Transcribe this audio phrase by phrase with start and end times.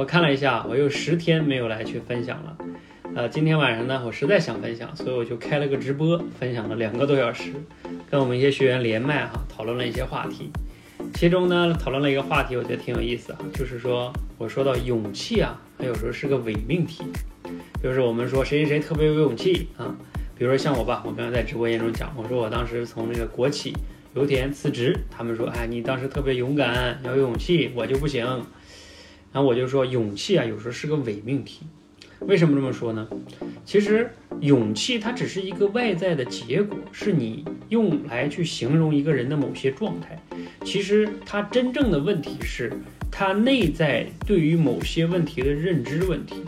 [0.00, 2.56] 我看了一下，我有十天没有来去分享了。
[3.14, 7.52] 呃，今天晚上呢，我实在想分享，所以我就开了个直播，分享了两个多小时，
[8.10, 10.50] 跟我们一些学员连麦哈，讨论了一些话题。
[11.12, 17.04] 其中呢，讨论了一个话题，我觉得挺有意思啊，就是说我说到勇气啊，它有时候是个伪命题。
[17.82, 19.94] 就是我们说谁谁谁特别有勇气啊，
[20.34, 23.76] 比如说像我吧，我刚刚在直播间中讲，我说我当时从那个国企
[24.14, 28.24] 油田辞职，他们说，哎，你当时特别勇敢，要有勇气，我就不行。
[29.32, 31.60] 然后我就说，勇气啊，有时候是个伪命题。
[32.20, 33.08] 为什么这么说呢？
[33.64, 40.20] 其实勇气它只是一个外在的结果，是你用来去形容一个人的某些状态。
[40.62, 42.72] 其实它真正的问题是，
[43.10, 46.42] 他内在对于某些问题的认知问题。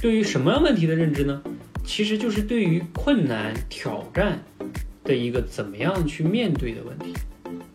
[0.00, 1.42] 对于什么样问题的认知呢？
[1.84, 4.42] 其实就是对于困难挑战
[5.02, 7.12] 的一个怎么样去面对的问题。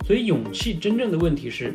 [0.05, 1.73] 所以勇气真正的问题是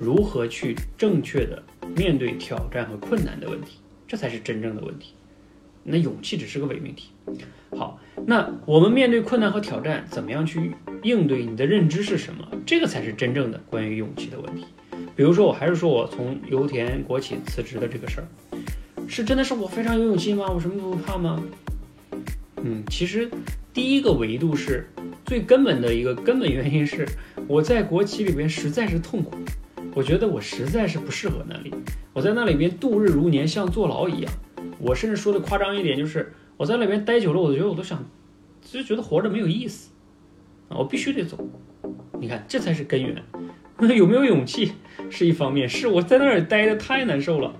[0.00, 1.62] 如何去正确的
[1.96, 5.14] 面对挑战和困难的问题，这才是真正的问题。
[5.82, 7.10] 那勇气只是个伪命题。
[7.76, 11.44] 好，那我们面对困难和挑战怎么样去应对？
[11.44, 12.46] 你的认知是什么？
[12.66, 14.64] 这个才是真正的关于勇气的问题。
[15.14, 18.26] 比如说，我还是说我从油田国企辞职的这个事儿。
[19.08, 20.50] 是真的是我非常有勇气吗？
[20.50, 21.42] 我什么都不怕吗？
[22.64, 23.30] 嗯，其实
[23.72, 24.88] 第一个维度是
[25.24, 27.06] 最根本的一个根本原因是
[27.46, 29.36] 我在国企里边实在是痛苦，
[29.96, 31.72] 我觉得我实在是不适合那里，
[32.12, 34.30] 我在那里边度日如年，像坐牢一样。
[34.78, 38.04] 我甚至说的夸张一点，就是我在那边待久了，我觉得我都想，
[38.60, 39.88] 就觉得活着没有意思
[40.68, 41.38] 啊，我必须得走。
[42.20, 43.22] 你看，这才是根源。
[43.78, 44.72] 那 有没有勇气
[45.08, 47.54] 是一方面，是我在那儿待的太难受了。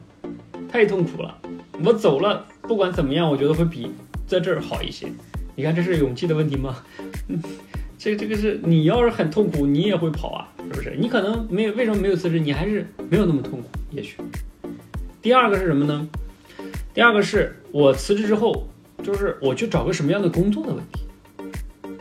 [0.69, 1.41] 太痛苦了，
[1.83, 3.91] 我走了，不管怎么样，我觉得会比
[4.27, 5.09] 在这儿好一些。
[5.55, 6.77] 你看，这是勇气的问题吗？
[7.29, 7.41] 嗯
[7.99, 10.95] 这这个是你要是很痛苦，你也会跑啊，是不是？
[10.99, 14.17] 你可能没有为什么没有辞职，你还是没有那么痛苦，也许。
[15.23, 16.09] 第二个是什么呢？
[16.95, 18.69] 第二个是我辞职之后，
[19.03, 21.03] 就是我去找个什么样的工作的问题。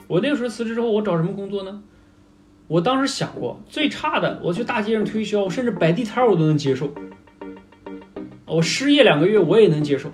[0.08, 1.82] 我那个时候辞职之后，我找什么工作呢？
[2.68, 6.94] 我当时想过，最差的，我去大街上推销，甚至摆地摊我都能接受。
[8.46, 10.10] 我失业两个月，我也能接受；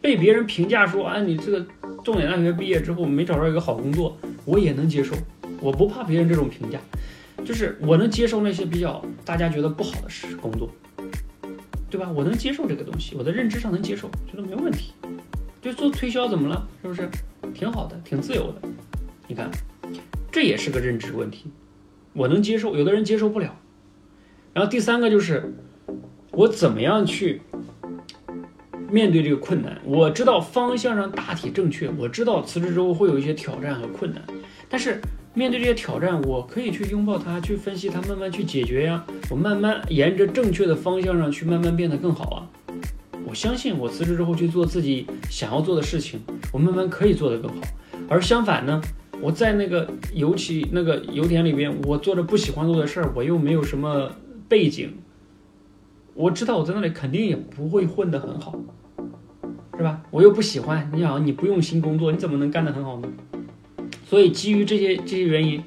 [0.00, 1.64] 被别人评价说啊，你这个
[2.04, 5.14] 重点大学毕业之后没找着一个好工作，我也能接受。
[5.60, 6.78] 我不怕别人这种评价，
[7.44, 10.70] 就是我能接受那些比较大家觉得不好的事工作，
[11.88, 12.10] 对吧？
[12.10, 14.92] 我能接受这个东西，我的认知上能接受，觉得没问题。
[15.60, 16.68] 就做推销怎么了？
[16.82, 17.08] 是不是
[17.54, 18.62] 挺好的，挺自由的？
[19.28, 19.50] 你看，
[20.30, 21.46] 这也是个认知问题，
[22.12, 23.56] 我能接受，有的人接受不了。
[24.52, 25.52] 然后第三个就是。
[26.34, 27.42] 我怎么样去
[28.92, 29.80] 面对这个困难？
[29.84, 34.22] 我知道方向上大体正确，我知道辞职之后会有一些挑战和困难，
[34.68, 35.00] 但是
[35.32, 39.02] 面对这些挑战，我可以去拥抱它，去分析它，慢慢去解决呀。
[39.30, 42.50] 我慢慢沿着正确的方向上去，慢慢变得更好啊。
[43.24, 46.20] 我相信我辞职之后去做自己想要做的事情，
[46.52, 47.62] 我慢慢可以做得更好。
[48.10, 48.82] 而相反呢，
[49.22, 54.10] 我在那个油企那个油田里边，我做着不喜欢做的事儿，我又没有什么
[54.50, 54.92] 背景。
[56.14, 58.54] 我知道我在那里肯定也不会混得很好，
[59.82, 60.00] 是吧？
[60.12, 63.08] 我又不喜欢，你想你不用心工作，你怎么能干得很好呢？
[64.06, 65.60] 所以基于这些这些原因，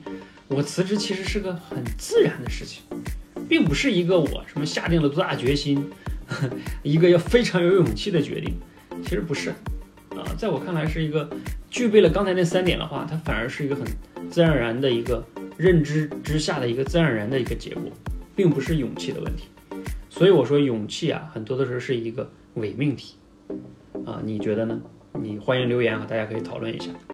[0.48, 2.82] 我辞职其实是个很自然的事情，
[3.50, 5.92] 并不是一个我什么下定了多大决心，
[6.82, 8.54] 一个要非常有勇气的决定，
[9.04, 9.50] 其实不是，
[10.12, 11.30] 啊，在我看来是一个
[11.70, 13.86] 具备了刚才那三点的话，它反而是一个很
[14.30, 15.22] 自然而然的一个
[15.58, 17.92] 认知之下的一个自然而然的一个结果，
[18.34, 19.48] 并不是勇气的问题。
[20.10, 23.16] 所以我说勇气啊，很多的时候是一个伪命题，
[24.06, 24.82] 啊，你觉得呢？
[25.14, 26.92] 你欢迎留言啊，大家可以讨论一下。